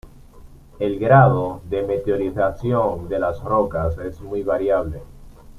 El 0.79 0.97
grado 0.97 1.61
de 1.69 1.83
meteorización 1.83 3.07
de 3.07 3.19
las 3.19 3.39
rocas 3.43 3.99
es 3.99 4.19
muy 4.19 4.41
variable. 4.41 5.03